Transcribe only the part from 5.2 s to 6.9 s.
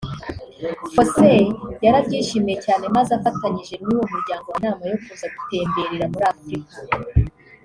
gutemberera muri Africa